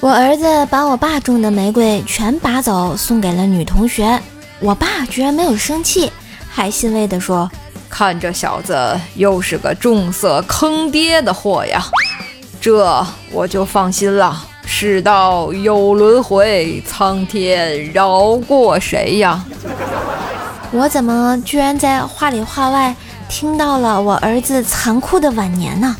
[0.00, 4.20] 我儿子把我爸种的玫瑰全拔走，送给了女同学。
[4.60, 6.12] 我爸居然没有生气，
[6.48, 7.50] 还欣慰地说
[7.90, 8.78] ：“看这小子
[9.16, 11.84] 又是个重色坑爹的货呀，
[12.60, 14.44] 这我就放心了。
[14.64, 19.44] 世道有轮回，苍天饶过谁呀？”
[20.70, 22.94] 我怎么居然在话里话外
[23.28, 25.96] 听到了我儿子残酷的晚年呢？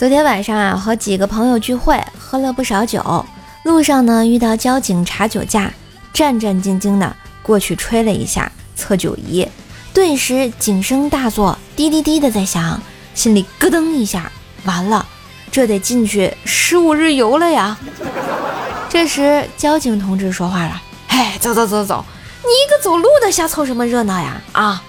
[0.00, 3.26] 昨天晚上啊，和几个朋友聚会，喝了不少酒。
[3.64, 5.70] 路上呢，遇到交警查酒驾，
[6.10, 9.46] 战战兢兢的过去吹了一下测酒仪，
[9.92, 12.80] 顿时警声大作，滴滴滴的在响，
[13.14, 14.32] 心里咯噔一下，
[14.64, 15.04] 完了，
[15.52, 17.76] 这得进去十五日游了呀！
[18.88, 22.02] 这时交警同志说话了：“哎，走走走走，
[22.40, 24.40] 你一个走路的，瞎凑什么热闹呀？
[24.52, 24.82] 啊！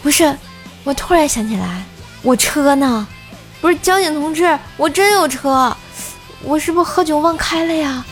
[0.00, 0.32] 不是，
[0.84, 1.82] 我突然想起来。”
[2.22, 3.06] 我车呢？
[3.60, 5.76] 不是交警同志，我真有车，
[6.42, 8.04] 我是不是喝酒忘开了呀？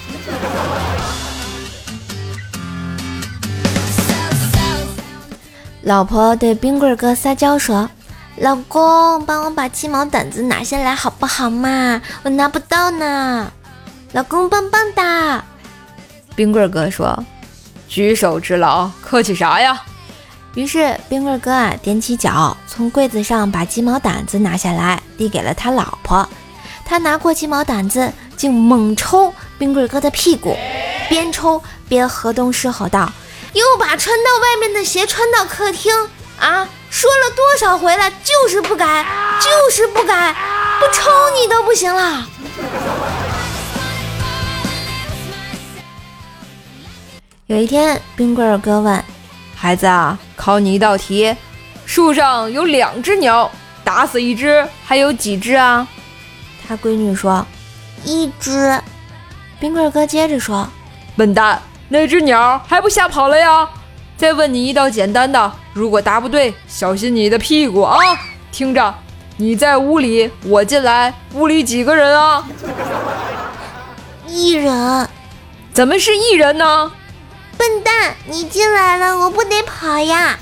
[5.82, 7.88] 老婆对冰棍哥撒娇说
[8.38, 12.00] ：“老公，帮我把鸡毛掸子拿下来好不好嘛？
[12.22, 13.50] 我拿不到呢。”
[14.12, 15.44] 老公棒棒哒。
[16.34, 17.24] 冰棍哥说
[17.88, 19.82] ：“举手之劳，客气啥呀？”
[20.54, 26.28] 于是冰棍哥啊踮起脚，从柜子上把鸡毛掸子拿下来，递给了他老婆。
[26.84, 30.56] 他拿过鸡毛掸子，竟猛抽冰棍哥的屁股，
[31.08, 33.12] 边抽边河东狮吼道
[33.54, 35.94] ：“又把穿到外面的鞋穿到客厅
[36.40, 36.68] 啊！
[36.90, 39.06] 说了多少回了，就是不改，
[39.40, 40.34] 就是不改，
[40.80, 41.08] 不抽
[41.40, 42.26] 你都不行了。”
[47.46, 49.04] 有一天，冰棍哥问。
[49.62, 51.36] 孩子啊，考你一道题：
[51.84, 53.50] 树上有两只鸟，
[53.84, 55.86] 打死一只，还有几只啊？
[56.66, 57.46] 他闺女说
[58.02, 58.80] ：“一只。”
[59.60, 60.66] 冰棍哥接着说
[61.14, 61.60] ：“笨蛋，
[61.90, 63.68] 那只鸟还不吓跑了呀？”
[64.16, 67.98] 再问你一道简单的，如果答不对，小心你的屁股啊！
[68.50, 68.94] 听着，
[69.36, 72.48] 你在屋里，我进来，屋里几个人啊？
[74.26, 75.06] 一人。
[75.74, 76.90] 怎么是一人呢？
[77.60, 80.38] 笨蛋，你进来了，我不得跑呀！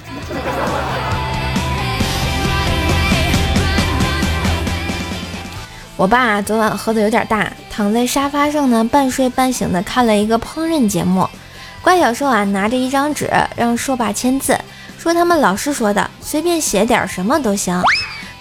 [5.97, 11.29] 我爸昨晚喝的有点大，躺在沙发上呢，半睡半醒的看了一个烹饪节目。
[11.83, 14.57] 乖小兽啊，拿着一张纸让兽爸签字，
[14.97, 17.83] 说他们老师说的，随便写点什么都行。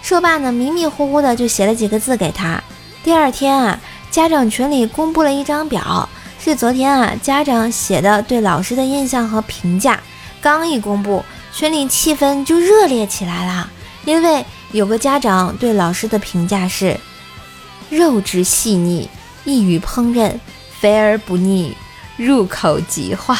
[0.04, 2.62] 兽爸呢，迷迷糊糊的就写了几个字给他。
[3.04, 3.80] 第二天啊，
[4.12, 6.08] 家长群里公布了一张表。
[6.40, 10.00] 是昨天啊，家长写的对老师的印象和评价，
[10.40, 13.70] 刚一公布，群里气氛就热烈起来了。
[14.06, 16.98] 因为有个家长对老师的评价是：
[17.90, 19.10] 肉质细腻，
[19.44, 20.34] 易于烹饪，
[20.80, 21.76] 肥而不腻，
[22.16, 23.40] 入口即化。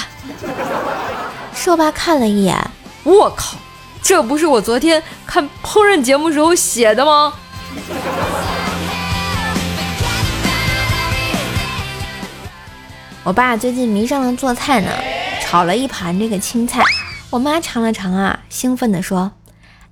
[1.54, 2.72] 瘦爸看了一眼，
[3.04, 3.56] 我靠，
[4.02, 7.34] 这不是我昨天看烹饪节目时候写的吗？
[13.28, 14.90] 我爸最近迷上了做菜呢，
[15.42, 16.82] 炒了一盘这个青菜。
[17.30, 19.34] 我妈尝了尝啊，兴奋地说：“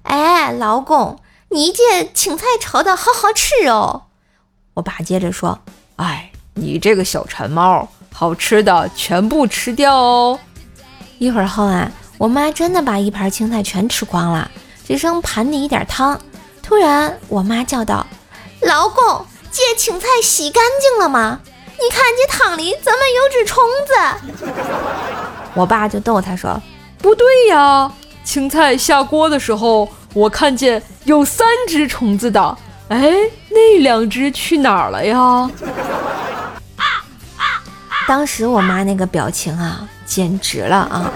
[0.04, 1.20] 哎，老公，
[1.50, 4.04] 你这青菜炒的好好吃哦。”
[4.76, 5.60] 我爸接着说
[5.98, 10.40] ：“哎，你这个小馋猫，好吃的全部吃掉哦。”
[11.20, 14.50] 一会儿后啊，我妈真的把一盘青菜全吃光了，
[14.88, 16.18] 只剩盘里一点汤。
[16.64, 18.08] 突然，我妈叫道
[18.64, 21.42] ：“老公，这青菜洗干净了吗？”
[21.78, 23.94] 你看这汤里怎么有只虫子？
[25.54, 26.62] 我爸就逗他说
[27.00, 27.92] ：“不对呀，
[28.24, 32.58] 青菜下锅的时候，我看见有三只虫子的。
[32.90, 33.12] 哎，
[33.50, 35.50] 那两只去哪儿了呀？”
[38.08, 41.12] 当时我妈那个表情啊，简直了啊！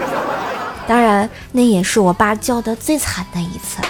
[0.88, 3.80] 当然，那也是我爸叫的最惨的一次。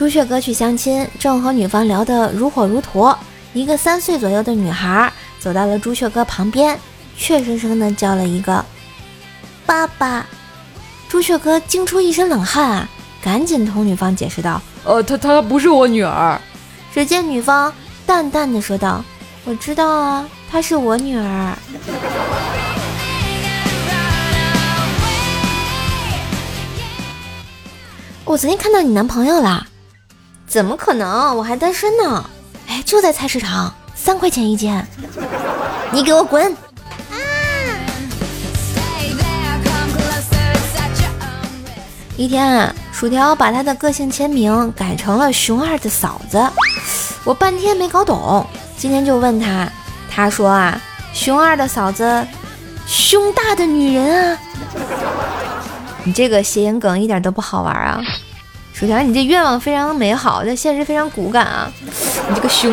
[0.00, 3.14] 朱雀哥去相亲，正和女方聊得如火如荼。
[3.52, 6.80] 一个三岁左右的女孩走到了朱雀哥旁边，
[7.18, 8.64] 怯生生的叫了一个
[9.66, 10.24] “爸爸”。
[11.06, 12.88] 朱雀哥惊出一身冷汗啊，
[13.20, 16.40] 赶紧同女方解释道：“呃，她她不是我女儿。”
[16.94, 17.70] 只见女方
[18.06, 19.04] 淡淡的说道
[19.44, 21.54] ：“我知道啊，她是我女儿。”
[28.24, 29.66] 我昨天看到你男朋友了。
[30.50, 31.36] 怎么可能？
[31.36, 32.28] 我还单身呢。
[32.66, 34.82] 哎，就在菜市场，三块钱一斤，
[35.92, 36.52] 你给我滚！
[42.16, 46.44] 一天啊，薯条把他的个性签名改成了熊二的嫂子。
[47.22, 48.44] 我半天没搞懂，
[48.76, 49.70] 今天就问他，
[50.10, 50.80] 他说啊，
[51.14, 52.26] 熊二的嫂子，
[52.88, 54.38] 胸大的女人啊。
[56.02, 58.02] 你这个谐音梗一点都不好玩啊。
[58.80, 61.70] 薯条，你这愿望非常美好，但现实非常骨感啊！
[62.30, 62.72] 你这个胸，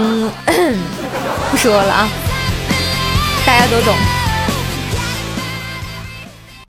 [1.52, 2.08] 不说了啊，
[3.46, 3.94] 大家都懂。